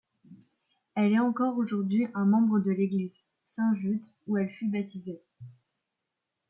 Elle 0.95 1.13
est 1.13 1.19
encore 1.19 1.59
aujourd'hui 1.59 2.07
un 2.15 2.25
membre 2.25 2.57
de 2.59 2.71
l’Église 2.71 3.21
Saint 3.43 3.75
Jude, 3.75 4.03
où 4.25 4.35
elle 4.35 4.49
fut 4.49 4.67
baptisée. 4.67 5.21